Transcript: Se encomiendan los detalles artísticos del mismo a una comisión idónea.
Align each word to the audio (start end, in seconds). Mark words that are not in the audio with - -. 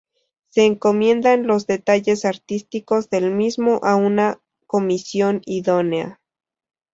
Se 0.49 0.65
encomiendan 0.65 1.45
los 1.45 1.67
detalles 1.67 2.25
artísticos 2.25 3.11
del 3.11 3.29
mismo 3.35 3.79
a 3.83 3.97
una 3.97 4.41
comisión 4.65 5.43
idónea. 5.45 6.19